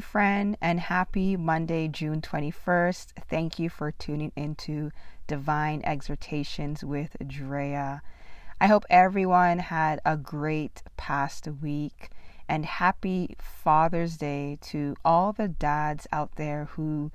Friend, 0.00 0.56
and 0.60 0.80
happy 0.80 1.36
Monday, 1.36 1.88
June 1.88 2.20
21st. 2.20 3.12
Thank 3.28 3.58
you 3.58 3.70
for 3.70 3.92
tuning 3.92 4.32
into 4.36 4.90
Divine 5.26 5.82
Exhortations 5.84 6.84
with 6.84 7.16
Drea. 7.26 8.02
I 8.60 8.66
hope 8.66 8.84
everyone 8.88 9.58
had 9.58 10.00
a 10.04 10.16
great 10.16 10.82
past 10.96 11.48
week 11.60 12.10
and 12.48 12.64
happy 12.64 13.36
Father's 13.38 14.16
Day 14.16 14.58
to 14.62 14.96
all 15.04 15.32
the 15.32 15.48
dads 15.48 16.06
out 16.12 16.36
there 16.36 16.66
who 16.72 17.10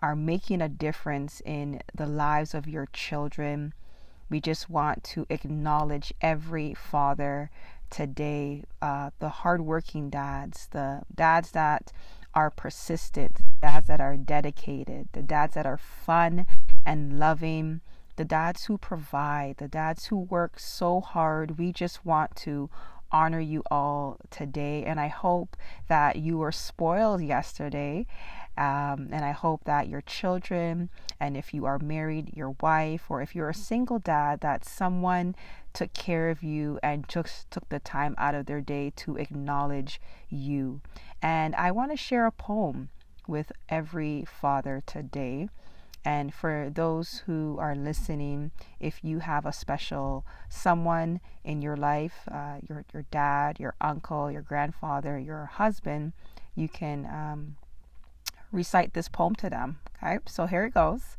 are 0.00 0.16
making 0.16 0.60
a 0.60 0.68
difference 0.68 1.40
in 1.44 1.80
the 1.94 2.06
lives 2.06 2.54
of 2.54 2.68
your 2.68 2.86
children. 2.92 3.74
We 4.28 4.40
just 4.40 4.70
want 4.70 5.04
to 5.04 5.26
acknowledge 5.30 6.12
every 6.20 6.74
father 6.74 7.50
today, 7.92 8.64
uh, 8.80 9.10
the 9.20 9.28
hardworking 9.28 10.08
dads, 10.10 10.66
the 10.72 11.02
dads 11.14 11.52
that 11.52 11.92
are 12.34 12.50
persistent, 12.50 13.36
the 13.36 13.44
dads 13.60 13.86
that 13.86 14.00
are 14.00 14.16
dedicated, 14.16 15.08
the 15.12 15.22
dads 15.22 15.54
that 15.54 15.66
are 15.66 15.76
fun 15.76 16.46
and 16.86 17.18
loving, 17.18 17.82
the 18.16 18.24
dads 18.24 18.64
who 18.64 18.78
provide, 18.78 19.58
the 19.58 19.68
dads 19.68 20.06
who 20.06 20.16
work 20.16 20.58
so 20.58 21.00
hard. 21.00 21.58
We 21.58 21.70
just 21.72 22.04
want 22.04 22.34
to 22.36 22.70
honor 23.12 23.40
you 23.40 23.62
all 23.70 24.18
today, 24.30 24.84
and 24.84 24.98
I 24.98 25.08
hope 25.08 25.56
that 25.88 26.16
you 26.16 26.38
were 26.38 26.52
spoiled 26.52 27.22
yesterday 27.22 28.06
um, 28.56 29.08
and 29.10 29.24
I 29.24 29.30
hope 29.30 29.64
that 29.64 29.88
your 29.88 30.02
children, 30.02 30.90
and 31.18 31.36
if 31.38 31.54
you 31.54 31.64
are 31.64 31.78
married, 31.78 32.36
your 32.36 32.54
wife, 32.60 33.06
or 33.08 33.22
if 33.22 33.34
you're 33.34 33.48
a 33.48 33.54
single 33.54 33.98
dad, 33.98 34.40
that 34.40 34.64
someone 34.64 35.34
took 35.72 35.94
care 35.94 36.28
of 36.28 36.42
you 36.42 36.78
and 36.82 37.08
took, 37.08 37.30
took 37.50 37.66
the 37.70 37.78
time 37.78 38.14
out 38.18 38.34
of 38.34 38.44
their 38.44 38.60
day 38.60 38.92
to 38.96 39.16
acknowledge 39.16 40.00
you. 40.28 40.82
And 41.22 41.54
I 41.54 41.70
want 41.70 41.92
to 41.92 41.96
share 41.96 42.26
a 42.26 42.32
poem 42.32 42.90
with 43.26 43.52
every 43.70 44.26
father 44.26 44.82
today. 44.84 45.48
And 46.04 46.34
for 46.34 46.68
those 46.68 47.22
who 47.26 47.56
are 47.60 47.76
listening, 47.76 48.50
if 48.80 49.04
you 49.04 49.20
have 49.20 49.46
a 49.46 49.52
special 49.52 50.26
someone 50.48 51.20
in 51.44 51.62
your 51.62 51.76
life, 51.76 52.28
uh, 52.30 52.56
your 52.68 52.84
your 52.92 53.04
dad, 53.10 53.60
your 53.60 53.74
uncle, 53.80 54.30
your 54.30 54.42
grandfather, 54.42 55.18
your 55.18 55.46
husband, 55.46 56.12
you 56.56 56.68
can 56.68 57.06
um, 57.06 57.56
recite 58.50 58.94
this 58.94 59.08
poem 59.08 59.34
to 59.36 59.48
them. 59.48 59.78
Okay, 60.02 60.18
so 60.26 60.46
here 60.46 60.64
it 60.64 60.74
goes. 60.74 61.16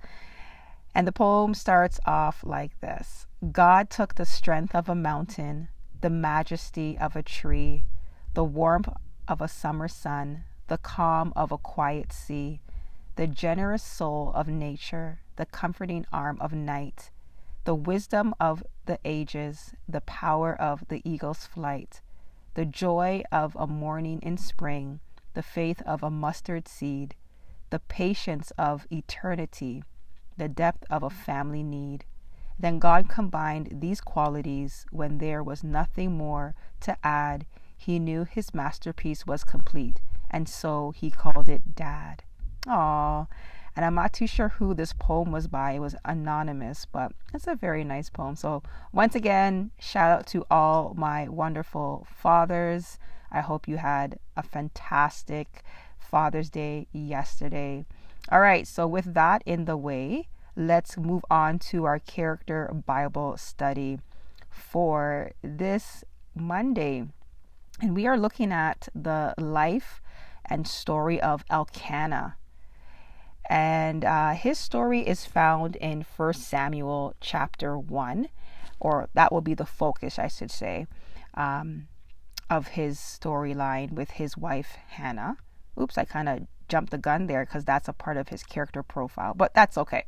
And 0.96 1.08
the 1.08 1.12
poem 1.12 1.54
starts 1.54 2.00
off 2.06 2.44
like 2.44 2.80
this 2.82 3.26
God 3.52 3.90
took 3.90 4.16
the 4.16 4.26
strength 4.26 4.76
of 4.76 4.90
a 4.90 4.96
mountain, 4.96 5.70
the 6.02 6.10
majesty 6.10 6.98
of 6.98 7.16
a 7.16 7.24
tree, 7.24 7.84
the 8.34 8.44
warmth 8.44 8.90
of 9.28 9.42
a 9.42 9.48
summer 9.48 9.88
sun, 9.88 10.44
the 10.68 10.78
calm 10.78 11.34
of 11.36 11.52
a 11.52 11.58
quiet 11.58 12.14
sea, 12.14 12.60
the 13.16 13.28
generous 13.28 13.84
soul 13.84 14.32
of 14.34 14.48
nature, 14.48 15.20
the 15.36 15.46
comforting 15.46 16.06
arm 16.12 16.38
of 16.42 16.54
night, 16.54 17.12
the 17.64 17.76
wisdom 17.76 18.34
of 18.40 18.64
the 18.86 19.00
ages, 19.06 19.74
the 19.88 20.02
power 20.02 20.60
of 20.60 20.88
the 20.88 21.02
eagle's 21.06 21.46
flight, 21.46 22.02
the 22.56 22.66
joy 22.66 23.24
of 23.32 23.56
a 23.56 23.68
morning 23.68 24.20
in 24.22 24.38
spring, 24.38 25.00
the 25.34 25.44
faith 25.44 25.82
of 25.84 26.04
a 26.04 26.10
mustard 26.10 26.68
seed, 26.68 27.16
the 27.70 27.80
patience 27.80 28.52
of 28.58 28.88
eternity, 28.92 29.84
the 30.38 30.50
depth 30.50 30.84
of 30.90 31.04
a 31.04 31.10
family 31.10 31.64
need. 31.64 32.06
Then 32.60 32.80
God 32.80 33.10
combined 33.10 33.80
these 33.82 34.02
qualities 34.02 34.86
when 34.92 35.18
there 35.18 35.44
was 35.44 35.64
nothing 35.64 36.18
more 36.18 36.54
to 36.82 36.98
add. 37.04 37.46
He 37.76 38.00
knew 38.00 38.24
his 38.24 38.54
masterpiece 38.54 39.26
was 39.26 39.44
complete, 39.44 40.02
and 40.30 40.48
so 40.48 40.92
he 40.92 41.10
called 41.10 41.50
it 41.50 41.76
Dad. 41.76 42.24
Aww. 42.68 43.28
And 43.76 43.86
I'm 43.86 43.96
not 43.96 44.14
too 44.14 44.28
sure 44.28 44.50
who 44.50 44.74
this 44.74 44.94
poem 44.94 45.32
was 45.32 45.48
by. 45.48 45.72
It 45.72 45.80
was 45.80 45.96
anonymous, 46.06 46.86
but 46.86 47.12
it's 47.34 47.48
a 47.48 47.56
very 47.56 47.84
nice 47.84 48.10
poem. 48.10 48.36
So, 48.36 48.62
once 48.92 49.16
again, 49.16 49.72
shout 49.80 50.12
out 50.12 50.28
to 50.28 50.46
all 50.52 50.94
my 50.96 51.28
wonderful 51.28 52.06
fathers. 52.14 53.00
I 53.32 53.42
hope 53.42 53.68
you 53.68 53.78
had 53.78 54.20
a 54.38 54.44
fantastic 54.44 55.64
Father's 55.98 56.52
Day 56.52 56.88
yesterday. 56.92 57.86
All 58.32 58.40
right, 58.40 58.68
so 58.68 58.86
with 58.86 59.16
that 59.16 59.42
in 59.46 59.66
the 59.66 59.76
way, 59.76 60.28
let's 60.56 60.96
move 60.98 61.26
on 61.32 61.58
to 61.58 61.86
our 61.86 61.98
character 61.98 62.72
Bible 62.86 63.38
study 63.38 64.00
for 64.50 65.32
this 65.42 66.04
Monday. 66.36 67.08
And 67.82 67.96
we 67.96 68.06
are 68.06 68.18
looking 68.18 68.52
at 68.52 68.88
the 68.94 69.34
life 69.40 70.00
and 70.46 70.68
story 70.68 71.20
of 71.20 71.44
Elkanah. 71.50 72.36
And 73.50 74.06
uh, 74.06 74.32
his 74.32 74.58
story 74.58 75.02
is 75.02 75.26
found 75.26 75.76
in 75.76 76.06
1 76.16 76.34
Samuel 76.34 77.16
chapter 77.20 77.78
1, 77.78 78.30
or 78.80 79.10
that 79.14 79.32
will 79.32 79.42
be 79.42 79.54
the 79.54 79.66
focus, 79.66 80.18
I 80.18 80.28
should 80.28 80.52
say, 80.52 80.88
um, 81.34 81.88
of 82.50 82.70
his 82.70 82.98
storyline 82.98 83.94
with 83.94 84.12
his 84.12 84.38
wife 84.38 84.78
Hannah. 84.88 85.38
Oops, 85.80 85.98
I 85.98 86.06
kind 86.06 86.30
of 86.30 86.48
jumped 86.70 86.92
the 86.92 86.98
gun 86.98 87.28
there 87.28 87.46
because 87.46 87.66
that's 87.66 87.88
a 87.88 87.94
part 87.94 88.18
of 88.18 88.30
his 88.30 88.44
character 88.44 88.84
profile, 88.84 89.34
but 89.36 89.54
that's 89.54 89.78
okay. 89.78 90.06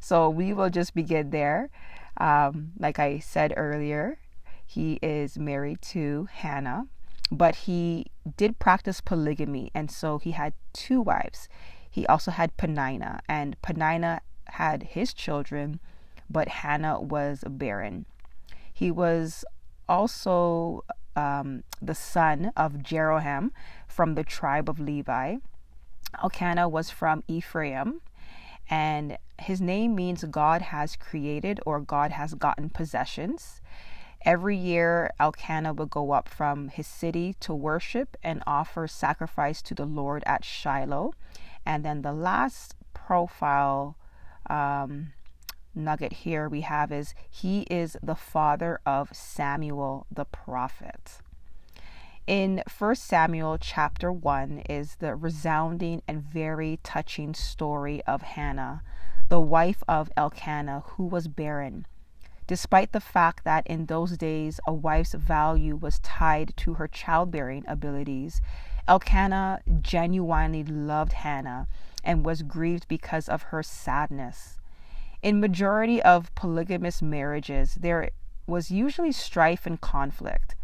So 0.00 0.28
we 0.28 0.52
will 0.52 0.70
just 0.70 0.94
begin 0.94 1.30
there. 1.30 1.70
Um, 2.16 2.72
like 2.78 2.98
I 2.98 3.18
said 3.18 3.54
earlier, 3.56 4.18
he 4.66 4.98
is 5.02 5.38
married 5.38 5.82
to 5.82 6.28
Hannah, 6.32 6.86
but 7.30 7.54
he 7.54 8.06
did 8.36 8.58
practice 8.58 9.00
polygamy, 9.00 9.70
and 9.74 9.90
so 9.90 10.18
he 10.18 10.32
had 10.32 10.54
two 10.72 11.00
wives. 11.00 11.48
He 11.94 12.08
also 12.08 12.32
had 12.32 12.56
Peninnah, 12.56 13.20
and 13.28 13.54
Peninnah 13.62 14.20
had 14.46 14.82
his 14.82 15.14
children, 15.14 15.78
but 16.28 16.48
Hannah 16.48 17.00
was 17.00 17.44
barren. 17.46 18.06
He 18.72 18.90
was 18.90 19.44
also 19.88 20.82
um, 21.14 21.62
the 21.80 21.94
son 21.94 22.50
of 22.56 22.78
Jeroham 22.78 23.52
from 23.86 24.16
the 24.16 24.24
tribe 24.24 24.68
of 24.68 24.80
Levi. 24.80 25.36
Elkanah 26.20 26.68
was 26.68 26.90
from 26.90 27.22
Ephraim, 27.28 28.00
and 28.68 29.16
his 29.38 29.60
name 29.60 29.94
means 29.94 30.24
God 30.24 30.62
has 30.62 30.96
created 30.96 31.60
or 31.64 31.78
God 31.78 32.10
has 32.10 32.34
gotten 32.34 32.70
possessions. 32.70 33.60
Every 34.24 34.56
year, 34.56 35.12
Elkanah 35.20 35.74
would 35.74 35.90
go 35.90 36.10
up 36.10 36.28
from 36.28 36.70
his 36.70 36.88
city 36.88 37.36
to 37.38 37.54
worship 37.54 38.16
and 38.20 38.42
offer 38.48 38.88
sacrifice 38.88 39.62
to 39.62 39.76
the 39.76 39.86
Lord 39.86 40.24
at 40.26 40.44
Shiloh. 40.44 41.12
And 41.66 41.84
then 41.84 42.02
the 42.02 42.12
last 42.12 42.74
profile 42.92 43.96
um, 44.48 45.12
nugget 45.74 46.12
here 46.12 46.48
we 46.48 46.62
have 46.62 46.92
is 46.92 47.14
he 47.30 47.62
is 47.62 47.96
the 48.02 48.14
father 48.14 48.80
of 48.86 49.14
Samuel 49.14 50.06
the 50.10 50.24
prophet. 50.24 51.18
In 52.26 52.62
1 52.78 52.94
Samuel 52.94 53.58
chapter 53.58 54.10
1 54.10 54.60
is 54.60 54.96
the 54.96 55.14
resounding 55.14 56.02
and 56.08 56.22
very 56.22 56.78
touching 56.82 57.34
story 57.34 58.02
of 58.06 58.22
Hannah, 58.22 58.82
the 59.28 59.40
wife 59.40 59.82
of 59.86 60.10
Elkanah, 60.16 60.84
who 60.86 61.04
was 61.04 61.28
barren. 61.28 61.86
Despite 62.46 62.92
the 62.92 63.00
fact 63.00 63.44
that 63.44 63.66
in 63.66 63.86
those 63.86 64.16
days 64.16 64.58
a 64.66 64.72
wife's 64.72 65.14
value 65.14 65.76
was 65.76 65.98
tied 66.00 66.54
to 66.58 66.74
her 66.74 66.88
childbearing 66.88 67.64
abilities, 67.66 68.40
Elkanah 68.86 69.60
genuinely 69.80 70.62
loved 70.62 71.14
Hannah 71.14 71.66
and 72.02 72.24
was 72.24 72.42
grieved 72.42 72.86
because 72.86 73.28
of 73.28 73.44
her 73.44 73.62
sadness. 73.62 74.58
In 75.22 75.40
majority 75.40 76.02
of 76.02 76.34
polygamous 76.34 77.00
marriages, 77.00 77.76
there 77.76 78.10
was 78.46 78.70
usually 78.70 79.12
strife 79.12 79.64
and 79.64 79.80
conflict. 79.80 80.54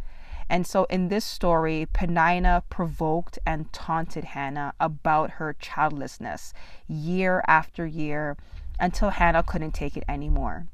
And 0.51 0.67
so 0.67 0.85
in 0.85 1.09
this 1.09 1.25
story, 1.25 1.87
Peninnah 1.91 2.65
provoked 2.69 3.39
and 3.47 3.73
taunted 3.73 4.25
Hannah 4.25 4.75
about 4.79 5.33
her 5.33 5.55
childlessness 5.59 6.53
year 6.87 7.43
after 7.47 7.87
year 7.87 8.37
until 8.79 9.11
Hannah 9.11 9.43
couldn't 9.43 9.73
take 9.73 9.97
it 9.97 10.05
anymore. 10.07 10.67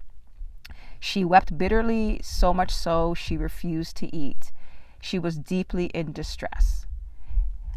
She 0.98 1.24
wept 1.24 1.56
bitterly, 1.56 2.20
so 2.24 2.52
much 2.52 2.72
so 2.72 3.14
she 3.14 3.36
refused 3.36 3.96
to 3.98 4.12
eat. 4.16 4.50
She 5.00 5.18
was 5.18 5.36
deeply 5.36 5.86
in 5.86 6.12
distress. 6.12 6.86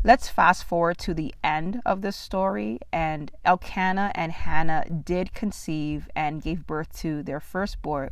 Let's 0.01 0.29
fast 0.29 0.63
forward 0.63 0.97
to 0.99 1.13
the 1.13 1.35
end 1.43 1.81
of 1.85 2.01
the 2.01 2.13
story. 2.13 2.79
And 2.91 3.31
Elkanah 3.43 4.13
and 4.15 4.31
Hannah 4.31 4.85
did 4.89 5.33
conceive 5.33 6.09
and 6.15 6.41
gave 6.41 6.65
birth 6.65 6.97
to 6.99 7.21
their 7.21 7.41
first 7.41 7.81
boy, 7.81 8.09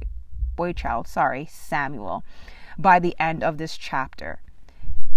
boy 0.58 0.74
child, 0.74 1.08
sorry, 1.08 1.48
Samuel, 1.50 2.26
by 2.78 3.00
the 3.00 3.16
end 3.18 3.42
of 3.42 3.58
this 3.58 3.78
chapter. 3.78 4.42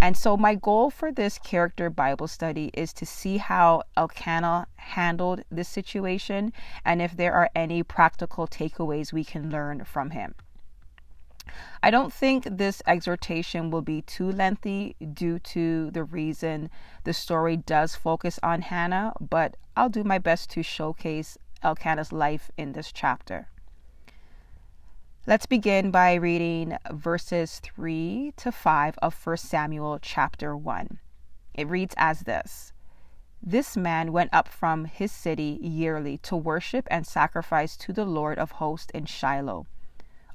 And 0.00 0.16
so, 0.16 0.36
my 0.36 0.54
goal 0.54 0.90
for 0.90 1.10
this 1.10 1.38
character 1.38 1.90
Bible 1.90 2.28
study 2.28 2.70
is 2.72 2.92
to 2.94 3.04
see 3.04 3.38
how 3.38 3.82
Elkanah 3.96 4.68
handled 4.76 5.42
this 5.50 5.68
situation 5.68 6.52
and 6.84 7.02
if 7.02 7.16
there 7.16 7.34
are 7.34 7.50
any 7.54 7.82
practical 7.82 8.46
takeaways 8.46 9.12
we 9.12 9.24
can 9.24 9.50
learn 9.50 9.84
from 9.84 10.10
him. 10.10 10.36
I 11.82 11.90
don't 11.90 12.12
think 12.12 12.44
this 12.44 12.82
exhortation 12.86 13.70
will 13.70 13.82
be 13.82 14.02
too 14.02 14.30
lengthy 14.30 14.96
due 15.12 15.38
to 15.38 15.90
the 15.90 16.04
reason 16.04 16.70
the 17.04 17.12
story 17.12 17.56
does 17.56 17.96
focus 17.96 18.38
on 18.42 18.62
Hannah, 18.62 19.14
but 19.20 19.56
I'll 19.76 19.88
do 19.88 20.04
my 20.04 20.18
best 20.18 20.50
to 20.50 20.62
showcase 20.62 21.38
Elkanah's 21.62 22.12
life 22.12 22.50
in 22.56 22.72
this 22.72 22.92
chapter. 22.92 23.48
Let's 25.26 25.46
begin 25.46 25.90
by 25.90 26.14
reading 26.14 26.76
verses 26.90 27.60
3 27.60 28.32
to 28.36 28.50
5 28.50 28.98
of 29.02 29.26
1 29.26 29.36
Samuel 29.36 29.98
chapter 30.00 30.56
1. 30.56 30.98
It 31.54 31.68
reads 31.68 31.94
as 31.98 32.20
this 32.20 32.72
This 33.42 33.76
man 33.76 34.12
went 34.12 34.32
up 34.32 34.48
from 34.48 34.86
his 34.86 35.12
city 35.12 35.58
yearly 35.60 36.18
to 36.18 36.36
worship 36.36 36.88
and 36.90 37.06
sacrifice 37.06 37.76
to 37.78 37.92
the 37.92 38.04
Lord 38.04 38.38
of 38.38 38.52
hosts 38.52 38.90
in 38.94 39.04
Shiloh 39.04 39.66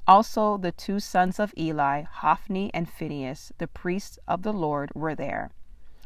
also, 0.08 0.56
the 0.56 0.72
two 0.72 1.00
sons 1.00 1.40
of 1.40 1.52
Eli, 1.58 2.02
Hophni 2.02 2.70
and 2.72 2.88
Phinehas, 2.88 3.52
the 3.58 3.66
priests 3.66 4.18
of 4.28 4.42
the 4.42 4.52
Lord, 4.52 4.92
were 4.94 5.14
there. 5.14 5.50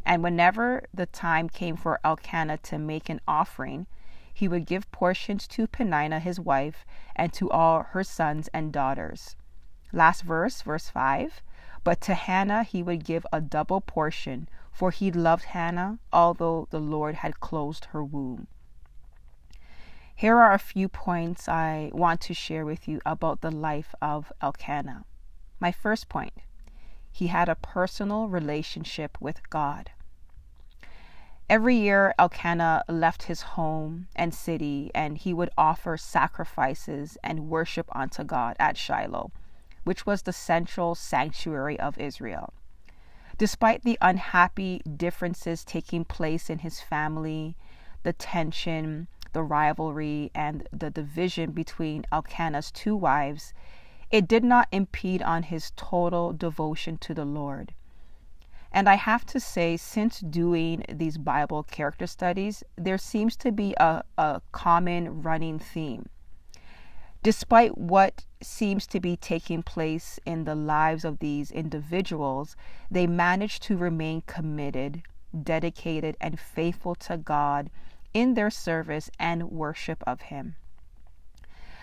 And 0.07 0.23
whenever 0.23 0.85
the 0.95 1.07
time 1.07 1.49
came 1.49 1.77
for 1.77 2.01
Elkanah 2.03 2.59
to 2.59 2.79
make 2.79 3.09
an 3.09 3.21
offering, 3.29 3.87
he 4.33 4.49
would 4.49 4.65
give 4.65 4.91
portions 4.91 5.47
to 5.49 5.67
Peninnah 5.67 6.21
his 6.21 6.41
wife 6.41 6.87
and 7.15 7.33
to 7.35 7.51
all 7.51 7.83
her 7.91 8.03
sons 8.03 8.49
and 8.55 8.73
daughters. 8.73 9.37
Last 9.93 10.23
verse, 10.23 10.63
verse 10.63 10.89
5. 10.89 11.43
But 11.85 12.01
to 12.03 12.15
Hannah 12.15 12.63
he 12.63 12.83
would 12.83 13.05
give 13.05 13.27
a 13.33 13.41
double 13.41 13.81
portion, 13.81 14.49
for 14.73 14.91
he 14.91 15.13
loved 15.13 15.45
Hannah, 15.45 15.99
although 16.13 16.69
the 16.71 16.81
Lord 16.81 17.17
had 17.17 17.41
closed 17.41 17.87
her 17.87 18.03
womb. 18.03 18.47
Here 20.21 20.37
are 20.37 20.53
a 20.53 20.59
few 20.59 20.87
points 20.87 21.49
I 21.49 21.91
want 21.95 22.21
to 22.21 22.35
share 22.35 22.67
with 22.67 22.87
you 22.87 23.01
about 23.07 23.41
the 23.41 23.51
life 23.51 23.95
of 24.03 24.31
Elkanah. 24.43 25.07
My 25.59 25.73
first 25.73 26.11
point 26.11 26.35
he 27.11 27.29
had 27.29 27.49
a 27.49 27.55
personal 27.55 28.29
relationship 28.29 29.17
with 29.19 29.49
God. 29.49 29.93
Every 31.49 31.75
year, 31.75 32.15
Elkanah 32.19 32.85
left 32.87 33.23
his 33.23 33.57
home 33.57 34.09
and 34.15 34.35
city, 34.35 34.91
and 34.95 35.17
he 35.17 35.33
would 35.33 35.49
offer 35.57 35.97
sacrifices 35.97 37.17
and 37.25 37.49
worship 37.49 37.89
unto 37.97 38.23
God 38.23 38.57
at 38.61 38.77
Shiloh, 38.77 39.33
which 39.85 40.05
was 40.05 40.21
the 40.21 40.35
central 40.35 40.95
sanctuary 40.95 41.81
of 41.81 41.97
Israel. 41.97 42.53
Despite 43.39 43.85
the 43.85 43.97
unhappy 44.03 44.83
differences 44.85 45.65
taking 45.65 46.05
place 46.05 46.51
in 46.51 46.59
his 46.59 46.79
family, 46.79 47.57
the 48.03 48.13
tension, 48.13 49.09
the 49.33 49.43
rivalry 49.43 50.31
and 50.35 50.67
the 50.73 50.91
division 50.91 51.53
between 51.53 52.05
Elkanah's 52.13 52.71
two 52.71 52.97
wives, 52.97 53.53
it 54.11 54.27
did 54.27 54.45
not 54.45 54.69
impede 54.73 55.23
on 55.23 55.45
his 55.45 55.73
total 55.77 56.33
devotion 56.33 56.99
to 56.99 57.15
the 57.15 57.25
Lord. 57.25 57.75
And 58.73 58.89
I 58.89 58.95
have 58.95 59.27
to 59.27 59.41
say, 59.41 59.77
since 59.77 60.21
doing 60.21 60.85
these 60.89 61.19
Bible 61.19 61.65
character 61.65 62.07
studies, 62.07 62.63
there 62.77 62.99
seems 62.99 63.37
to 63.37 63.51
be 63.51 63.75
a, 63.79 64.05
a 64.17 64.43
common 64.53 65.23
running 65.23 65.59
theme. 65.59 66.09
Despite 67.23 67.77
what 67.77 68.25
seems 68.41 68.87
to 68.87 69.01
be 69.01 69.17
taking 69.17 69.63
place 69.63 70.19
in 70.25 70.45
the 70.45 70.55
lives 70.55 71.05
of 71.05 71.19
these 71.19 71.51
individuals, 71.51 72.57
they 72.91 73.07
manage 73.07 73.61
to 73.61 73.77
remain 73.77 74.23
committed, 74.23 75.03
dedicated, 75.43 76.17
and 76.21 76.41
faithful 76.41 76.95
to 76.95 77.19
God 77.19 77.71
in 78.13 78.35
their 78.35 78.51
service 78.51 79.11
and 79.19 79.51
worship 79.51 80.03
of 80.07 80.23
Him. 80.23 80.57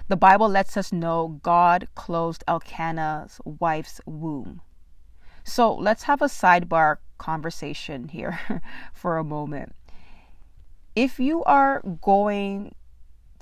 The 0.08 0.16
Bible 0.16 0.48
lets 0.48 0.78
us 0.78 0.94
know 0.94 1.40
God 1.44 1.88
closed 1.96 2.44
Elkanah's 2.48 3.42
wife's 3.44 4.00
womb. 4.06 4.62
So 5.44 5.74
let's 5.74 6.04
have 6.04 6.22
a 6.22 6.26
sidebar 6.26 6.98
conversation 7.18 8.10
here 8.10 8.40
for 8.94 9.18
a 9.18 9.24
moment. 9.24 9.76
If 10.96 11.20
you 11.20 11.44
are 11.44 11.82
going 12.02 12.74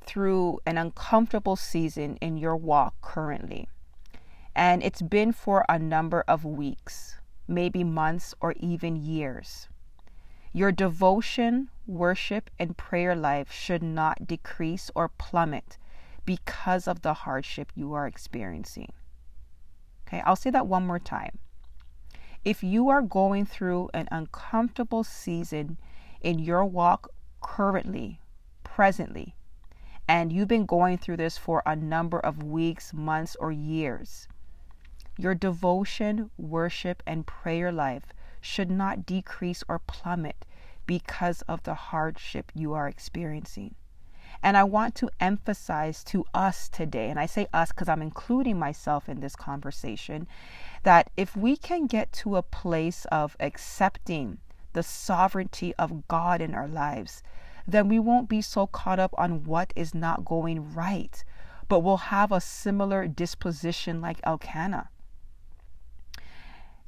through 0.02 0.60
an 0.66 0.78
uncomfortable 0.78 1.56
season 1.56 2.18
in 2.18 2.38
your 2.38 2.56
walk 2.56 3.00
currently, 3.02 3.68
and 4.56 4.84
it's 4.84 5.02
been 5.02 5.32
for 5.32 5.66
a 5.68 5.78
number 5.78 6.24
of 6.28 6.46
weeks, 6.46 7.16
maybe 7.48 7.84
months, 7.84 8.34
or 8.40 8.54
even 8.60 8.96
years, 8.96 9.68
your 10.56 10.72
devotion, 10.72 11.68
worship, 11.86 12.50
and 12.58 12.78
prayer 12.78 13.14
life 13.14 13.52
should 13.52 13.84
not 13.84 14.26
decrease 14.26 14.90
or 14.96 15.10
plummet 15.10 15.78
because 16.24 16.88
of 16.88 17.02
the 17.02 17.14
hardship 17.14 17.74
you 17.76 17.92
are 17.92 18.08
experiencing. 18.08 18.90
Okay, 20.08 20.24
I'll 20.26 20.38
say 20.38 20.50
that 20.52 20.66
one 20.66 20.88
more 20.88 20.98
time. 20.98 21.40
If 22.46 22.64
you 22.64 22.88
are 22.88 23.02
going 23.02 23.46
through 23.46 23.90
an 23.94 24.08
uncomfortable 24.14 25.04
season 25.04 25.78
in 26.22 26.40
your 26.40 26.64
walk 26.64 27.10
currently, 27.42 28.22
presently, 28.64 29.36
and 30.08 30.32
you've 30.32 30.48
been 30.48 30.66
going 30.66 30.98
through 30.98 31.18
this 31.18 31.38
for 31.38 31.64
a 31.66 31.76
number 31.76 32.20
of 32.22 32.44
weeks, 32.44 32.94
months, 32.94 33.36
or 33.42 33.52
years, 33.52 34.30
your 35.18 35.36
devotion, 35.36 36.30
worship, 36.38 37.04
and 37.06 37.28
prayer 37.28 37.74
life 37.74 38.06
should 38.46 38.70
not 38.70 39.06
decrease 39.06 39.64
or 39.68 39.80
plummet 39.80 40.46
because 40.86 41.42
of 41.44 41.64
the 41.64 41.74
hardship 41.74 42.52
you 42.54 42.74
are 42.74 42.88
experiencing. 42.88 43.74
And 44.44 44.56
I 44.56 44.64
want 44.64 44.94
to 44.96 45.10
emphasize 45.20 46.04
to 46.06 46.26
us 46.34 46.70
today, 46.70 47.10
and 47.10 47.20
I 47.20 47.26
say 47.26 47.48
us 47.52 47.70
because 47.70 47.90
I'm 47.90 48.02
including 48.02 48.60
myself 48.60 49.10
in 49.10 49.20
this 49.20 49.36
conversation, 49.36 50.28
that 50.84 51.10
if 51.18 51.36
we 51.36 51.58
can 51.58 51.88
get 51.88 52.14
to 52.14 52.36
a 52.36 52.44
place 52.44 53.06
of 53.06 53.36
accepting 53.40 54.38
the 54.74 54.84
sovereignty 54.84 55.74
of 55.76 56.08
God 56.08 56.42
in 56.42 56.54
our 56.54 56.68
lives, 56.68 57.24
then 57.68 57.88
we 57.88 57.98
won't 57.98 58.30
be 58.30 58.42
so 58.42 58.68
caught 58.68 59.00
up 59.00 59.16
on 59.18 59.44
what 59.46 59.74
is 59.76 59.96
not 59.96 60.24
going 60.24 60.74
right, 60.76 61.24
but 61.68 61.80
we'll 61.80 61.98
have 61.98 62.32
a 62.32 62.42
similar 62.42 63.08
disposition 63.08 64.02
like 64.02 64.20
Elkanah. 64.24 64.90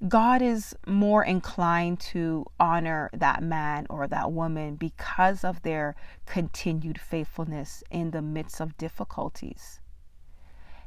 God 0.05 0.43
is 0.43 0.75
more 0.85 1.23
inclined 1.23 1.99
to 2.01 2.45
honor 2.59 3.09
that 3.13 3.41
man 3.41 3.87
or 3.89 4.07
that 4.07 4.31
woman 4.31 4.75
because 4.75 5.43
of 5.43 5.63
their 5.63 5.95
continued 6.27 6.99
faithfulness 6.99 7.83
in 7.89 8.11
the 8.11 8.21
midst 8.21 8.61
of 8.61 8.77
difficulties. 8.77 9.79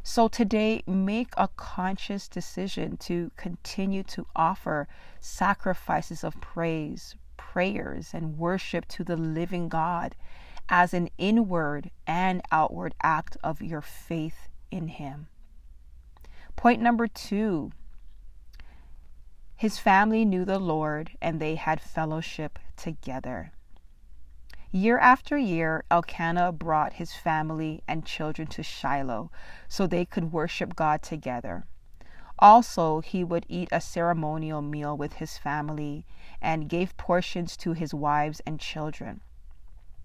So 0.05 0.29
today, 0.29 0.85
make 0.87 1.35
a 1.37 1.49
conscious 1.49 2.29
decision 2.29 2.97
to 2.99 3.33
continue 3.37 4.05
to 4.05 4.27
offer 4.37 4.87
sacrifices 5.19 6.23
of 6.23 6.41
praise, 6.41 7.17
prayers, 7.37 8.11
and 8.15 8.39
worship 8.39 8.87
to 8.89 9.03
the 9.03 9.17
living 9.17 9.69
God 9.69 10.15
as 10.69 10.95
an 10.95 11.11
inward 11.19 11.91
and 12.07 12.43
outward 12.53 12.95
act 13.03 13.37
of 13.43 13.61
your 13.61 13.83
faith 13.83 14.49
in 14.71 14.87
Him. 14.87 15.27
Point 16.55 16.81
number 16.81 17.09
two 17.09 17.73
his 19.61 19.79
family 19.79 20.25
knew 20.25 20.43
the 20.47 20.59
Lord 20.59 21.11
and 21.21 21.39
they 21.39 21.55
had 21.55 21.83
fellowship 21.83 22.59
together. 22.79 23.53
Year 24.73 24.99
after 24.99 25.37
year, 25.37 25.85
Elkanah 25.91 26.53
brought 26.53 26.95
his 26.95 27.13
family 27.13 27.83
and 27.87 28.07
children 28.07 28.49
to 28.49 28.63
Shiloh 28.63 29.31
so 29.69 29.87
they 29.87 30.07
could 30.07 30.33
worship 30.33 30.75
God 30.75 31.03
together. 31.03 31.67
Also, 32.39 33.01
he 33.03 33.23
would 33.23 33.45
eat 33.51 33.69
a 33.71 33.83
ceremonial 33.83 34.63
meal 34.63 34.97
with 34.97 35.17
his 35.17 35.37
family 35.37 36.07
and 36.41 36.71
gave 36.71 36.97
portions 36.97 37.55
to 37.59 37.75
his 37.75 37.93
wives 37.93 38.41
and 38.47 38.59
children. 38.59 39.21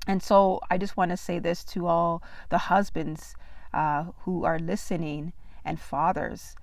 And 0.06 0.22
so, 0.22 0.60
I 0.70 0.78
just 0.78 0.98
want 0.98 1.12
to 1.12 1.18
say 1.18 1.40
this 1.40 1.64
to 1.76 1.88
all 1.88 2.22
the 2.50 2.58
husbands 2.58 3.38
uh, 3.74 4.08
who 4.26 4.44
are 4.44 4.60
listening 4.60 5.32
and 5.64 5.80
fathers 5.80 6.58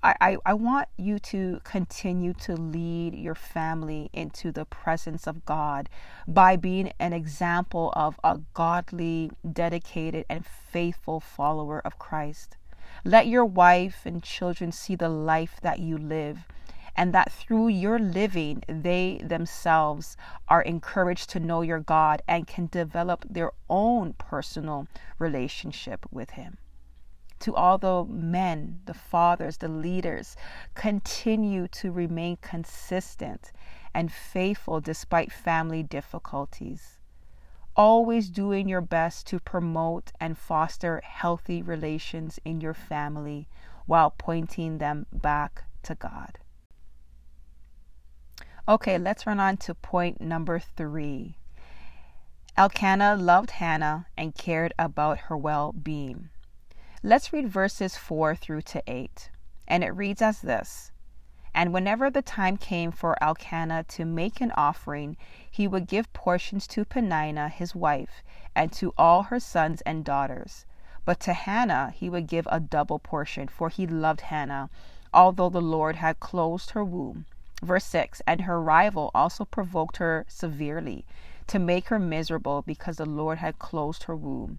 I, 0.00 0.36
I, 0.46 0.54
want 0.54 0.88
you 0.96 1.18
to 1.18 1.60
continue 1.64 2.32
to 2.34 2.54
lead 2.54 3.16
your 3.16 3.34
family 3.34 4.10
into 4.12 4.52
the 4.52 4.64
presence 4.64 5.26
of 5.26 5.44
God 5.44 5.88
by 6.28 6.54
being 6.54 6.92
an 7.00 7.12
example 7.12 7.92
of 7.96 8.20
a 8.22 8.38
godly, 8.54 9.32
dedicated, 9.52 10.24
and 10.28 10.46
faithful 10.46 11.18
follower 11.18 11.80
of 11.84 11.98
Christ. 11.98 12.56
Let 13.04 13.26
your 13.26 13.44
wife 13.44 14.02
and 14.04 14.22
children 14.22 14.70
see 14.70 14.94
the 14.94 15.08
life 15.08 15.58
that 15.62 15.80
you 15.80 15.98
live, 15.98 16.46
and 16.94 17.12
that 17.12 17.32
through 17.32 17.68
your 17.68 17.98
living, 17.98 18.62
they 18.68 19.20
themselves 19.24 20.16
are 20.46 20.62
encouraged 20.62 21.28
to 21.30 21.40
know 21.40 21.62
your 21.62 21.80
God 21.80 22.22
and 22.28 22.46
can 22.46 22.66
develop 22.66 23.24
their 23.28 23.50
own 23.68 24.12
personal 24.12 24.86
relationship 25.18 26.06
with 26.12 26.30
Him 26.30 26.58
to 27.40 27.54
all 27.54 27.78
the 27.78 28.04
men, 28.04 28.80
the 28.84 28.94
fathers, 28.94 29.58
the 29.58 29.68
leaders, 29.68 30.36
continue 30.74 31.68
to 31.68 31.92
remain 31.92 32.36
consistent 32.40 33.52
and 33.94 34.12
faithful 34.12 34.80
despite 34.80 35.32
family 35.32 35.82
difficulties. 35.82 36.98
Always 37.76 38.28
doing 38.28 38.68
your 38.68 38.80
best 38.80 39.26
to 39.28 39.38
promote 39.38 40.12
and 40.20 40.36
foster 40.36 41.00
healthy 41.04 41.62
relations 41.62 42.40
in 42.44 42.60
your 42.60 42.74
family 42.74 43.48
while 43.86 44.10
pointing 44.10 44.78
them 44.78 45.06
back 45.12 45.64
to 45.84 45.94
God. 45.94 46.38
Okay, 48.68 48.98
let's 48.98 49.26
run 49.26 49.40
on 49.40 49.56
to 49.58 49.74
point 49.74 50.20
number 50.20 50.58
three. 50.58 51.36
Elkanah 52.58 53.16
loved 53.16 53.52
Hannah 53.52 54.08
and 54.16 54.34
cared 54.34 54.74
about 54.78 55.18
her 55.18 55.36
well 55.36 55.72
being. 55.72 56.28
Let's 57.04 57.32
read 57.32 57.46
verses 57.46 57.96
4 57.96 58.34
through 58.34 58.62
to 58.62 58.82
8. 58.88 59.30
And 59.68 59.84
it 59.84 59.90
reads 59.90 60.20
as 60.20 60.40
this 60.40 60.90
And 61.54 61.72
whenever 61.72 62.10
the 62.10 62.22
time 62.22 62.56
came 62.56 62.90
for 62.90 63.16
Elkanah 63.22 63.84
to 63.84 64.04
make 64.04 64.40
an 64.40 64.50
offering, 64.56 65.16
he 65.48 65.68
would 65.68 65.86
give 65.86 66.12
portions 66.12 66.66
to 66.66 66.84
Peninnah 66.84 67.50
his 67.50 67.72
wife, 67.72 68.24
and 68.52 68.72
to 68.72 68.92
all 68.98 69.22
her 69.22 69.38
sons 69.38 69.80
and 69.82 70.04
daughters. 70.04 70.66
But 71.04 71.20
to 71.20 71.34
Hannah 71.34 71.92
he 71.94 72.10
would 72.10 72.26
give 72.26 72.48
a 72.50 72.58
double 72.58 72.98
portion, 72.98 73.46
for 73.46 73.68
he 73.68 73.86
loved 73.86 74.22
Hannah, 74.22 74.68
although 75.14 75.50
the 75.50 75.62
Lord 75.62 75.94
had 75.94 76.18
closed 76.18 76.70
her 76.70 76.82
womb. 76.82 77.26
Verse 77.62 77.84
6 77.84 78.22
And 78.26 78.40
her 78.40 78.60
rival 78.60 79.12
also 79.14 79.44
provoked 79.44 79.98
her 79.98 80.26
severely 80.26 81.06
to 81.46 81.60
make 81.60 81.90
her 81.90 82.00
miserable 82.00 82.62
because 82.62 82.96
the 82.96 83.06
Lord 83.06 83.38
had 83.38 83.60
closed 83.60 84.02
her 84.02 84.16
womb. 84.16 84.58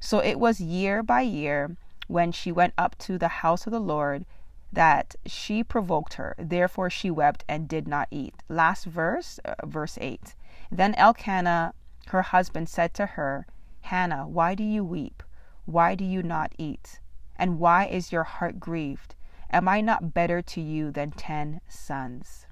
So 0.00 0.20
it 0.20 0.38
was 0.38 0.60
year 0.60 1.02
by 1.02 1.22
year 1.22 1.76
when 2.06 2.32
she 2.32 2.52
went 2.52 2.74
up 2.78 2.96
to 2.98 3.18
the 3.18 3.28
house 3.28 3.66
of 3.66 3.72
the 3.72 3.80
Lord 3.80 4.24
that 4.72 5.14
she 5.26 5.64
provoked 5.64 6.14
her. 6.14 6.34
Therefore 6.38 6.90
she 6.90 7.10
wept 7.10 7.44
and 7.48 7.68
did 7.68 7.88
not 7.88 8.08
eat. 8.10 8.34
Last 8.48 8.84
verse, 8.84 9.40
uh, 9.44 9.54
verse 9.64 9.98
8. 10.00 10.34
Then 10.70 10.94
Elkanah, 10.94 11.74
her 12.08 12.22
husband, 12.22 12.68
said 12.68 12.94
to 12.94 13.06
her, 13.06 13.46
Hannah, 13.82 14.28
why 14.28 14.54
do 14.54 14.62
you 14.62 14.84
weep? 14.84 15.22
Why 15.64 15.94
do 15.94 16.04
you 16.04 16.22
not 16.22 16.52
eat? 16.58 17.00
And 17.36 17.58
why 17.58 17.86
is 17.86 18.12
your 18.12 18.24
heart 18.24 18.60
grieved? 18.60 19.14
Am 19.50 19.68
I 19.68 19.80
not 19.80 20.12
better 20.12 20.42
to 20.42 20.60
you 20.60 20.90
than 20.90 21.10
ten 21.12 21.60
sons? 21.68 22.46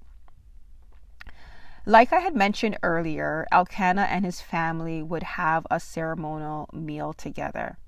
Like 1.88 2.12
I 2.12 2.18
had 2.18 2.34
mentioned 2.34 2.78
earlier, 2.82 3.46
Elkanah 3.52 4.08
and 4.10 4.24
his 4.24 4.40
family 4.40 5.04
would 5.04 5.22
have 5.22 5.68
a 5.70 5.78
ceremonial 5.78 6.68
meal 6.72 7.12
together. 7.12 7.78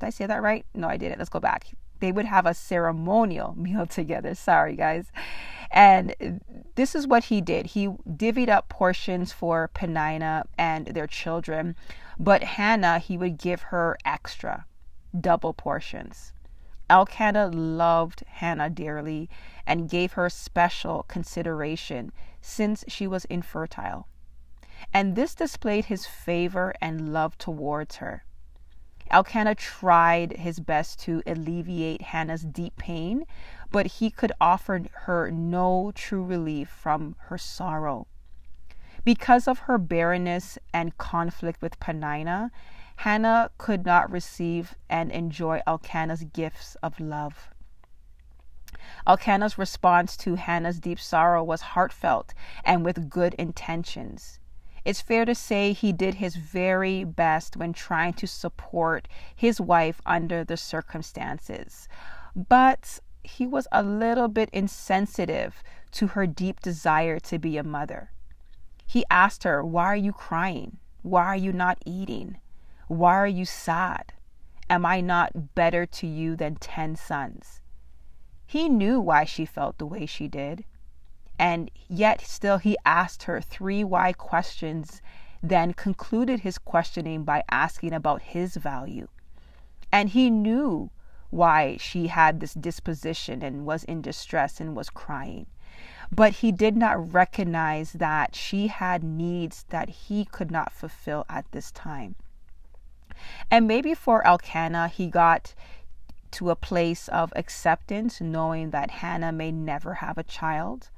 Did 0.00 0.06
I 0.06 0.10
say 0.10 0.24
that 0.24 0.40
right? 0.40 0.64
No, 0.74 0.88
I 0.88 0.96
didn't. 0.96 1.18
Let's 1.18 1.28
go 1.28 1.38
back. 1.38 1.66
They 2.00 2.10
would 2.10 2.24
have 2.24 2.46
a 2.46 2.54
ceremonial 2.54 3.54
meal 3.56 3.84
together. 3.84 4.34
Sorry, 4.34 4.74
guys. 4.76 5.12
And 5.70 6.40
this 6.74 6.94
is 6.94 7.06
what 7.06 7.24
he 7.24 7.42
did. 7.42 7.66
He 7.66 7.88
divvied 7.88 8.48
up 8.48 8.70
portions 8.70 9.30
for 9.30 9.68
Peninnah 9.74 10.44
and 10.56 10.86
their 10.86 11.06
children, 11.06 11.76
but 12.18 12.42
Hannah, 12.42 12.98
he 12.98 13.18
would 13.18 13.36
give 13.36 13.60
her 13.60 13.98
extra, 14.06 14.64
double 15.20 15.52
portions. 15.52 16.32
Elkanah 16.88 17.48
loved 17.48 18.24
Hannah 18.26 18.70
dearly 18.70 19.28
and 19.66 19.90
gave 19.90 20.14
her 20.14 20.30
special 20.30 21.02
consideration 21.02 22.10
since 22.40 22.84
she 22.88 23.06
was 23.06 23.24
infertile. 23.26 24.08
And 24.92 25.16
this 25.16 25.34
displayed 25.34 25.86
his 25.86 26.06
favor 26.06 26.74
and 26.80 27.12
love 27.12 27.36
towards 27.38 27.96
her. 27.96 28.24
Elkanah 29.10 29.54
tried 29.54 30.36
his 30.36 30.60
best 30.60 31.00
to 31.00 31.22
alleviate 31.26 32.02
Hannah's 32.02 32.42
deep 32.42 32.76
pain, 32.76 33.24
but 33.70 33.86
he 33.86 34.10
could 34.10 34.32
offer 34.40 34.82
her 35.04 35.30
no 35.30 35.92
true 35.94 36.22
relief 36.22 36.68
from 36.68 37.16
her 37.26 37.38
sorrow. 37.38 38.06
Because 39.04 39.48
of 39.48 39.60
her 39.60 39.78
barrenness 39.78 40.58
and 40.74 40.98
conflict 40.98 41.62
with 41.62 41.80
Peninnah, 41.80 42.50
Hannah 42.96 43.50
could 43.56 43.86
not 43.86 44.10
receive 44.10 44.74
and 44.90 45.10
enjoy 45.10 45.62
Elkanah's 45.66 46.24
gifts 46.24 46.76
of 46.82 47.00
love. 47.00 47.50
Elkanah's 49.06 49.58
response 49.58 50.16
to 50.18 50.34
Hannah's 50.36 50.80
deep 50.80 51.00
sorrow 51.00 51.42
was 51.42 51.60
heartfelt 51.60 52.34
and 52.64 52.84
with 52.84 53.10
good 53.10 53.34
intentions. 53.34 54.38
It's 54.84 55.00
fair 55.00 55.24
to 55.24 55.34
say 55.34 55.72
he 55.72 55.92
did 55.92 56.14
his 56.14 56.36
very 56.36 57.04
best 57.04 57.56
when 57.56 57.72
trying 57.72 58.14
to 58.14 58.26
support 58.26 59.08
his 59.34 59.60
wife 59.60 60.00
under 60.06 60.44
the 60.44 60.56
circumstances. 60.56 61.88
But 62.34 63.00
he 63.22 63.46
was 63.46 63.68
a 63.70 63.82
little 63.82 64.28
bit 64.28 64.48
insensitive 64.50 65.62
to 65.92 66.08
her 66.08 66.26
deep 66.26 66.60
desire 66.60 67.18
to 67.20 67.38
be 67.38 67.58
a 67.58 67.62
mother. 67.62 68.12
He 68.86 69.04
asked 69.10 69.44
her, 69.44 69.62
Why 69.62 69.84
are 69.86 69.96
you 69.96 70.12
crying? 70.12 70.78
Why 71.02 71.26
are 71.26 71.36
you 71.36 71.52
not 71.52 71.78
eating? 71.84 72.38
Why 72.86 73.14
are 73.16 73.26
you 73.26 73.44
sad? 73.44 74.14
Am 74.70 74.86
I 74.86 75.00
not 75.00 75.54
better 75.54 75.84
to 75.84 76.06
you 76.06 76.36
than 76.36 76.56
ten 76.56 76.96
sons? 76.96 77.60
He 78.50 78.70
knew 78.70 78.98
why 78.98 79.24
she 79.24 79.44
felt 79.44 79.76
the 79.76 79.84
way 79.84 80.06
she 80.06 80.26
did. 80.26 80.64
And 81.38 81.70
yet, 81.86 82.22
still, 82.22 82.56
he 82.56 82.78
asked 82.86 83.24
her 83.24 83.42
three 83.42 83.84
why 83.84 84.14
questions, 84.14 85.02
then 85.42 85.74
concluded 85.74 86.40
his 86.40 86.56
questioning 86.56 87.24
by 87.24 87.44
asking 87.50 87.92
about 87.92 88.22
his 88.22 88.56
value. 88.56 89.08
And 89.92 90.08
he 90.08 90.30
knew 90.30 90.88
why 91.28 91.76
she 91.76 92.06
had 92.06 92.40
this 92.40 92.54
disposition 92.54 93.42
and 93.42 93.66
was 93.66 93.84
in 93.84 94.00
distress 94.00 94.62
and 94.62 94.74
was 94.74 94.88
crying. 94.88 95.44
But 96.10 96.36
he 96.36 96.50
did 96.50 96.74
not 96.74 97.12
recognize 97.12 97.92
that 97.92 98.34
she 98.34 98.68
had 98.68 99.04
needs 99.04 99.66
that 99.68 99.90
he 99.90 100.24
could 100.24 100.50
not 100.50 100.72
fulfill 100.72 101.26
at 101.28 101.44
this 101.52 101.70
time. 101.70 102.14
And 103.50 103.68
maybe 103.68 103.92
for 103.92 104.26
Elkanah, 104.26 104.88
he 104.88 105.08
got 105.08 105.54
to 106.32 106.50
a 106.50 106.56
place 106.56 107.08
of 107.08 107.32
acceptance, 107.36 108.20
knowing 108.20 108.70
that 108.70 108.90
Hannah 108.90 109.32
may 109.32 109.52
never 109.52 109.94
have 109.94 110.18
a 110.18 110.22
child, 110.22 110.90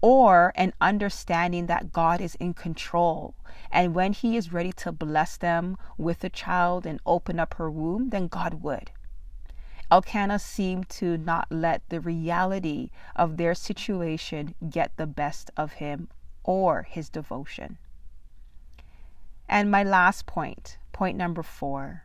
or 0.00 0.52
an 0.54 0.72
understanding 0.80 1.66
that 1.66 1.92
God 1.92 2.20
is 2.20 2.34
in 2.36 2.54
control. 2.54 3.34
And 3.70 3.94
when 3.94 4.12
He 4.12 4.36
is 4.36 4.52
ready 4.52 4.72
to 4.72 4.92
bless 4.92 5.36
them 5.36 5.76
with 5.96 6.22
a 6.24 6.28
child 6.28 6.86
and 6.86 7.00
open 7.04 7.40
up 7.40 7.54
her 7.54 7.70
womb, 7.70 8.10
then 8.10 8.28
God 8.28 8.62
would. 8.62 8.90
Elkanah 9.90 10.38
seemed 10.38 10.88
to 10.90 11.16
not 11.16 11.46
let 11.50 11.88
the 11.88 12.00
reality 12.00 12.90
of 13.16 13.36
their 13.36 13.54
situation 13.54 14.54
get 14.68 14.96
the 14.96 15.06
best 15.06 15.50
of 15.56 15.72
him 15.74 16.08
or 16.44 16.82
his 16.82 17.08
devotion. 17.08 17.78
And 19.48 19.70
my 19.70 19.82
last 19.82 20.26
point 20.26 20.76
Point 20.98 21.16
number 21.16 21.44
four 21.44 22.02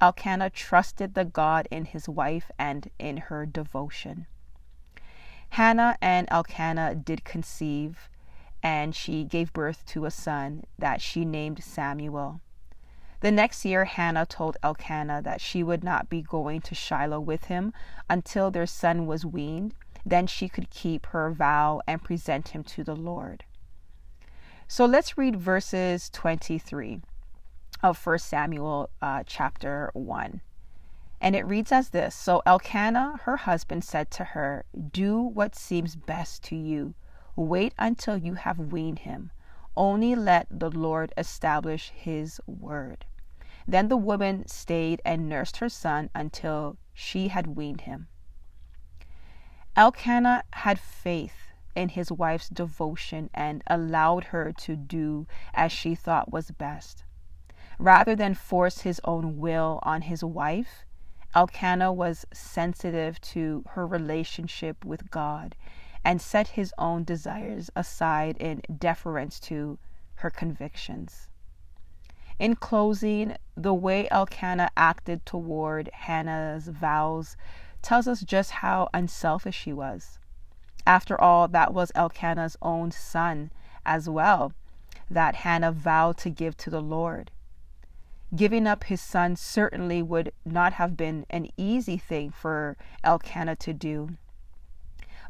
Elkanah 0.00 0.50
trusted 0.50 1.14
the 1.14 1.24
God 1.24 1.68
in 1.70 1.84
his 1.84 2.08
wife 2.08 2.50
and 2.58 2.90
in 2.98 3.16
her 3.16 3.46
devotion. 3.46 4.26
Hannah 5.50 5.96
and 6.02 6.26
Elkanah 6.30 6.96
did 6.96 7.24
conceive, 7.24 8.08
and 8.62 8.94
she 8.94 9.24
gave 9.24 9.52
birth 9.52 9.86
to 9.86 10.04
a 10.04 10.10
son 10.10 10.64
that 10.78 11.00
she 11.00 11.24
named 11.24 11.62
Samuel. 11.62 12.40
The 13.20 13.30
next 13.30 13.64
year, 13.64 13.84
Hannah 13.84 14.26
told 14.26 14.56
Elkanah 14.62 15.22
that 15.22 15.40
she 15.40 15.62
would 15.62 15.84
not 15.84 16.08
be 16.08 16.20
going 16.22 16.60
to 16.62 16.74
Shiloh 16.74 17.20
with 17.20 17.44
him 17.44 17.72
until 18.10 18.50
their 18.50 18.66
son 18.66 19.06
was 19.06 19.24
weaned. 19.24 19.74
Then 20.04 20.26
she 20.26 20.48
could 20.48 20.68
keep 20.70 21.06
her 21.06 21.30
vow 21.30 21.80
and 21.86 22.02
present 22.02 22.48
him 22.48 22.64
to 22.64 22.84
the 22.84 22.96
Lord. 22.96 23.44
So 24.66 24.84
let's 24.84 25.16
read 25.16 25.36
verses 25.36 26.10
23 26.10 27.00
of 27.84 27.98
First 27.98 28.28
Samuel 28.28 28.88
uh, 29.02 29.24
chapter 29.26 29.90
1. 29.92 30.40
And 31.20 31.36
it 31.36 31.46
reads 31.46 31.70
as 31.70 31.90
this 31.90 32.14
So 32.14 32.40
Elkanah, 32.46 33.20
her 33.24 33.36
husband, 33.36 33.84
said 33.84 34.10
to 34.12 34.24
her, 34.24 34.64
Do 34.90 35.20
what 35.20 35.54
seems 35.54 35.94
best 35.94 36.42
to 36.44 36.56
you. 36.56 36.94
Wait 37.36 37.74
until 37.78 38.16
you 38.16 38.34
have 38.34 38.72
weaned 38.72 39.00
him. 39.00 39.32
Only 39.76 40.14
let 40.14 40.46
the 40.48 40.70
Lord 40.70 41.12
establish 41.18 41.90
his 41.90 42.40
word. 42.46 43.04
Then 43.68 43.88
the 43.88 43.98
woman 43.98 44.48
stayed 44.48 45.02
and 45.04 45.28
nursed 45.28 45.58
her 45.58 45.68
son 45.68 46.08
until 46.14 46.78
she 46.94 47.28
had 47.28 47.48
weaned 47.48 47.82
him. 47.82 48.08
Elkanah 49.76 50.44
had 50.54 50.78
faith 50.78 51.52
in 51.76 51.90
his 51.90 52.10
wife's 52.10 52.48
devotion 52.48 53.28
and 53.34 53.62
allowed 53.66 54.24
her 54.24 54.52
to 54.52 54.74
do 54.74 55.26
as 55.52 55.70
she 55.70 55.94
thought 55.94 56.32
was 56.32 56.50
best. 56.50 57.03
Rather 57.78 58.14
than 58.14 58.34
force 58.34 58.82
his 58.82 59.00
own 59.04 59.38
will 59.38 59.80
on 59.82 60.02
his 60.02 60.22
wife, 60.22 60.84
Elkanah 61.34 61.92
was 61.92 62.24
sensitive 62.32 63.20
to 63.20 63.64
her 63.70 63.86
relationship 63.86 64.84
with 64.84 65.10
God 65.10 65.56
and 66.04 66.20
set 66.20 66.48
his 66.48 66.72
own 66.78 67.02
desires 67.02 67.70
aside 67.74 68.36
in 68.36 68.62
deference 68.78 69.40
to 69.40 69.78
her 70.16 70.30
convictions. 70.30 71.28
In 72.38 72.56
closing, 72.56 73.36
the 73.56 73.74
way 73.74 74.08
Elkanah 74.10 74.70
acted 74.76 75.24
toward 75.24 75.90
Hannah's 75.92 76.68
vows 76.68 77.36
tells 77.82 78.06
us 78.06 78.20
just 78.22 78.50
how 78.50 78.88
unselfish 78.92 79.56
she 79.56 79.72
was. 79.72 80.18
After 80.86 81.20
all, 81.20 81.48
that 81.48 81.72
was 81.72 81.90
Elkanah's 81.94 82.56
own 82.60 82.90
son 82.90 83.50
as 83.86 84.08
well, 84.08 84.52
that 85.10 85.36
Hannah 85.36 85.72
vowed 85.72 86.16
to 86.18 86.30
give 86.30 86.56
to 86.58 86.70
the 86.70 86.82
Lord. 86.82 87.30
Giving 88.34 88.66
up 88.66 88.84
his 88.84 89.00
son 89.00 89.36
certainly 89.36 90.02
would 90.02 90.32
not 90.44 90.74
have 90.74 90.96
been 90.96 91.24
an 91.30 91.48
easy 91.56 91.96
thing 91.98 92.30
for 92.30 92.76
Elkanah 93.04 93.56
to 93.56 93.72
do. 93.72 94.16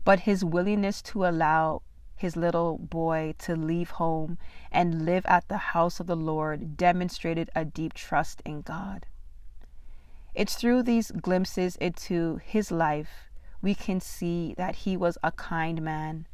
But 0.04 0.20
his 0.20 0.44
willingness 0.44 1.02
to 1.02 1.26
allow 1.26 1.82
his 2.16 2.36
little 2.36 2.78
boy 2.78 3.34
to 3.38 3.56
leave 3.56 3.90
home 3.90 4.38
and 4.70 5.04
live 5.04 5.26
at 5.26 5.48
the 5.48 5.58
house 5.58 6.00
of 6.00 6.06
the 6.06 6.16
Lord 6.16 6.76
demonstrated 6.76 7.50
a 7.54 7.64
deep 7.64 7.92
trust 7.92 8.40
in 8.44 8.62
God. 8.62 9.06
It's 10.34 10.54
through 10.54 10.84
these 10.84 11.10
glimpses 11.10 11.76
into 11.76 12.40
his 12.44 12.70
life 12.70 13.28
we 13.60 13.74
can 13.74 14.00
see 14.00 14.54
that 14.56 14.76
he 14.76 14.96
was 14.96 15.16
a 15.22 15.32
kind 15.32 15.80
man, 15.80 16.26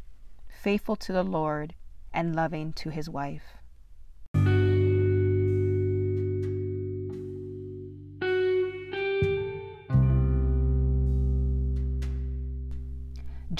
faithful 0.48 0.96
to 0.96 1.12
the 1.12 1.22
Lord, 1.22 1.74
and 2.12 2.34
loving 2.34 2.72
to 2.74 2.90
his 2.90 3.08
wife. 3.08 3.59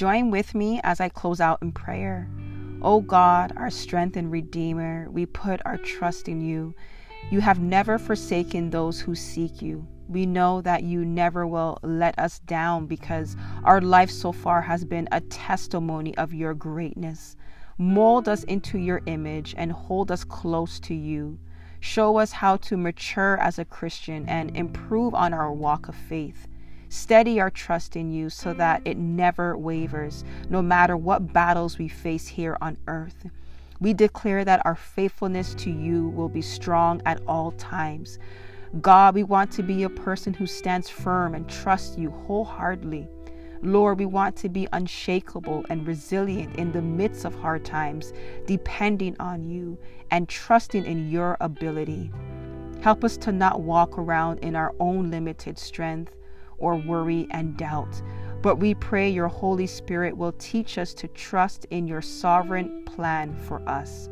Join 0.01 0.31
with 0.31 0.55
me 0.55 0.81
as 0.83 0.99
I 0.99 1.11
close 1.11 1.43
out 1.43 1.61
in 1.61 1.73
prayer. 1.73 2.27
O 2.81 2.95
oh 2.95 3.01
God, 3.03 3.53
our 3.59 3.69
strength 3.69 4.17
and 4.17 4.33
Redeemer, 4.33 5.11
we 5.11 5.27
put 5.27 5.61
our 5.67 5.77
trust 5.77 6.27
in 6.27 6.41
you. 6.41 6.75
You 7.31 7.43
have 7.43 7.61
never 7.61 7.99
forsaken 7.99 8.71
those 8.71 8.99
who 8.99 9.15
seek 9.15 9.61
you. 9.61 9.87
We 10.09 10.25
know 10.25 10.63
that 10.63 10.85
you 10.85 11.05
never 11.05 11.47
will 11.47 11.81
let 11.83 12.19
us 12.19 12.39
down 12.39 12.87
because 12.87 13.37
our 13.63 13.83
life 13.83 14.11
so 14.11 14.33
far 14.33 14.63
has 14.63 14.87
been 14.87 15.07
a 15.13 15.21
testimony 15.21 16.17
of 16.17 16.33
your 16.33 16.55
greatness. 16.55 17.37
Mold 17.77 18.27
us 18.27 18.43
into 18.45 18.79
your 18.79 19.03
image 19.05 19.55
and 19.59 19.71
hold 19.71 20.11
us 20.11 20.25
close 20.25 20.81
to 20.81 20.95
you. 20.95 21.39
Show 21.81 22.17
us 22.17 22.33
how 22.33 22.57
to 22.57 22.79
mature 22.79 23.37
as 23.39 23.59
a 23.59 23.67
Christian 23.67 24.27
and 24.31 24.57
improve 24.57 25.15
on 25.15 25.35
our 25.35 25.53
walk 25.53 25.89
of 25.89 25.95
faith. 25.95 26.49
Steady 26.91 27.39
our 27.39 27.51
trust 27.51 27.95
in 27.95 28.11
you 28.11 28.29
so 28.29 28.53
that 28.53 28.83
it 28.85 28.99
never 28.99 29.57
wavers, 29.57 30.25
no 30.49 30.61
matter 30.61 30.97
what 30.97 31.33
battles 31.33 31.79
we 31.79 31.87
face 31.87 32.27
here 32.27 32.59
on 32.61 32.77
earth. 32.89 33.27
We 33.81 33.95
declare 33.95 34.45
that 34.45 34.67
our 34.67 34.75
faithfulness 34.75 35.55
to 35.55 35.71
you 35.71 36.09
will 36.09 36.29
be 36.29 36.43
strong 36.43 37.01
at 37.07 37.23
all 37.29 37.53
times. 37.53 38.19
God, 38.81 39.15
we 39.15 39.23
want 39.23 39.53
to 39.53 39.63
be 39.63 39.85
a 39.85 39.89
person 39.89 40.35
who 40.35 40.47
stands 40.47 40.91
firm 40.91 41.37
and 41.37 41.49
trusts 41.49 41.97
you 41.97 42.11
wholeheartedly. 42.11 43.07
Lord, 43.63 44.01
we 44.01 44.07
want 44.07 44.35
to 44.39 44.49
be 44.49 44.67
unshakable 44.73 45.67
and 45.71 45.87
resilient 45.87 46.57
in 46.57 46.73
the 46.73 46.83
midst 46.83 47.25
of 47.25 47.37
hard 47.37 47.65
times, 47.65 48.13
depending 48.49 49.15
on 49.21 49.45
you 49.45 49.79
and 50.11 50.29
trusting 50.29 50.85
in 50.85 51.09
your 51.09 51.37
ability. 51.41 52.11
Help 52.81 53.05
us 53.05 53.17
to 53.19 53.31
not 53.31 53.61
walk 53.61 53.97
around 53.97 54.41
in 54.41 54.57
our 54.57 54.75
own 54.81 55.13
limited 55.13 55.57
strength, 55.57 56.17
or 56.61 56.77
worry 56.77 57.27
and 57.33 57.57
doubt. 57.57 58.01
But 58.43 58.57
we 58.57 58.75
pray 58.75 59.11
your 59.11 59.29
Holy 59.29 59.67
Spirit 59.67 60.17
will 60.17 60.33
teach 60.39 60.79
us 60.79 60.95
to 60.95 61.09
trust 61.09 61.67
in 61.71 61.87
your 61.87 62.01
sovereign 62.01 62.85
plan 62.85 63.35
for 63.35 63.61
us. 63.69 64.09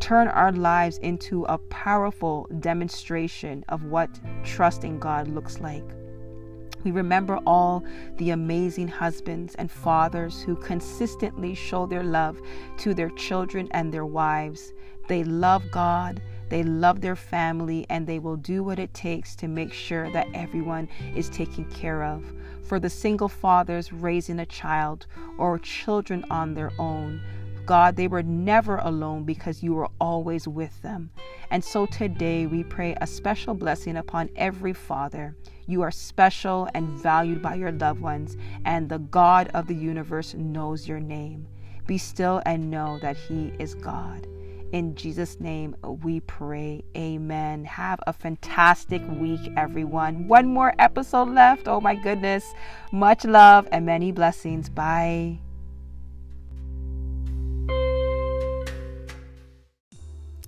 Turn 0.00 0.28
our 0.28 0.52
lives 0.52 0.98
into 0.98 1.44
a 1.44 1.58
powerful 1.58 2.48
demonstration 2.60 3.64
of 3.68 3.84
what 3.84 4.20
trusting 4.44 4.98
God 4.98 5.28
looks 5.28 5.58
like. 5.60 5.84
We 6.84 6.92
remember 6.92 7.40
all 7.46 7.82
the 8.16 8.30
amazing 8.30 8.88
husbands 8.88 9.56
and 9.56 9.70
fathers 9.70 10.40
who 10.42 10.54
consistently 10.54 11.54
show 11.54 11.86
their 11.86 12.04
love 12.04 12.40
to 12.78 12.94
their 12.94 13.10
children 13.10 13.68
and 13.72 13.92
their 13.92 14.06
wives. 14.06 14.72
They 15.08 15.24
love 15.24 15.68
God 15.72 16.22
they 16.48 16.62
love 16.62 17.00
their 17.00 17.16
family 17.16 17.86
and 17.90 18.06
they 18.06 18.18
will 18.18 18.36
do 18.36 18.62
what 18.62 18.78
it 18.78 18.94
takes 18.94 19.34
to 19.36 19.48
make 19.48 19.72
sure 19.72 20.10
that 20.12 20.28
everyone 20.34 20.88
is 21.14 21.28
taken 21.28 21.64
care 21.66 22.04
of. 22.04 22.24
For 22.62 22.80
the 22.80 22.90
single 22.90 23.28
fathers 23.28 23.92
raising 23.92 24.40
a 24.40 24.46
child 24.46 25.06
or 25.38 25.58
children 25.58 26.24
on 26.30 26.54
their 26.54 26.72
own, 26.78 27.20
God, 27.64 27.96
they 27.96 28.06
were 28.06 28.22
never 28.22 28.76
alone 28.76 29.24
because 29.24 29.62
you 29.62 29.74
were 29.74 29.88
always 30.00 30.46
with 30.46 30.80
them. 30.82 31.10
And 31.50 31.64
so 31.64 31.86
today 31.86 32.46
we 32.46 32.62
pray 32.62 32.96
a 33.00 33.06
special 33.06 33.54
blessing 33.54 33.96
upon 33.96 34.30
every 34.36 34.72
father. 34.72 35.34
You 35.66 35.82
are 35.82 35.90
special 35.90 36.68
and 36.74 36.88
valued 36.88 37.42
by 37.42 37.56
your 37.56 37.72
loved 37.72 38.00
ones, 38.00 38.36
and 38.64 38.88
the 38.88 38.98
God 38.98 39.48
of 39.52 39.66
the 39.66 39.74
universe 39.74 40.32
knows 40.34 40.86
your 40.86 41.00
name. 41.00 41.48
Be 41.86 41.98
still 41.98 42.40
and 42.46 42.70
know 42.70 42.98
that 43.00 43.16
He 43.16 43.52
is 43.58 43.74
God. 43.74 44.28
In 44.72 44.96
Jesus' 44.96 45.38
name, 45.38 45.76
we 46.02 46.20
pray. 46.20 46.82
Amen. 46.96 47.64
Have 47.64 48.00
a 48.06 48.12
fantastic 48.12 49.00
week, 49.08 49.40
everyone. 49.56 50.26
One 50.26 50.46
more 50.46 50.74
episode 50.78 51.28
left. 51.28 51.68
Oh, 51.68 51.80
my 51.80 51.94
goodness. 51.94 52.44
Much 52.90 53.24
love 53.24 53.68
and 53.70 53.86
many 53.86 54.10
blessings. 54.10 54.68
Bye. 54.68 55.38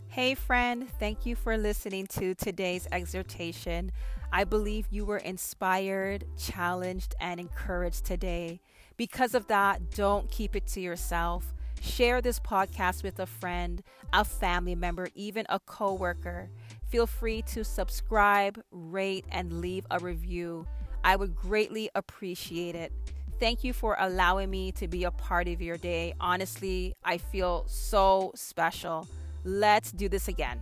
Hey, 0.09 0.35
friend. 0.35 0.89
Thank 0.99 1.25
you 1.25 1.37
for 1.37 1.57
listening 1.57 2.09
to 2.09 2.35
today's 2.35 2.89
exhortation. 2.91 3.93
I 4.33 4.43
believe 4.43 4.89
you 4.91 5.05
were 5.05 5.19
inspired, 5.19 6.25
challenged, 6.37 7.15
and 7.21 7.39
encouraged 7.39 8.05
today. 8.05 8.61
Because 8.97 9.35
of 9.35 9.47
that, 9.47 9.93
don't 9.93 10.29
keep 10.29 10.57
it 10.57 10.67
to 10.69 10.81
yourself 10.81 11.55
Share 11.81 12.21
this 12.21 12.41
podcast 12.41 13.03
with 13.03 13.19
a 13.19 13.27
friend, 13.27 13.83
a 14.13 14.25
family 14.25 14.75
member, 14.75 15.09
even 15.15 15.47
a 15.49 15.61
coworker. 15.61 16.51
Feel 16.89 17.07
free 17.07 17.43
to 17.43 17.65
subscribe, 17.65 18.63
rate, 18.71 19.25
and 19.31 19.61
leave 19.61 19.87
a 19.91 19.99
review. 19.99 20.67
I 21.05 21.17
would 21.17 21.37
greatly 21.37 21.91
appreciate 21.95 22.75
it. 22.75 22.93
Thank 23.41 23.63
you 23.63 23.73
for 23.73 23.97
allowing 23.99 24.51
me 24.51 24.73
to 24.73 24.89
be 24.89 25.05
a 25.05 25.11
part 25.11 25.47
of 25.49 25.63
your 25.63 25.77
day. 25.77 26.15
Honestly, 26.21 26.95
I 27.05 27.19
feel 27.19 27.65
so 27.69 28.33
special. 28.35 29.07
Let's 29.45 29.93
do 29.93 30.09
this 30.09 30.29
again. 30.29 30.61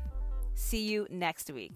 See 0.55 0.85
you 0.89 1.07
next 1.11 1.51
week. 1.51 1.73